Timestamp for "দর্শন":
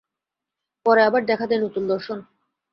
1.87-2.17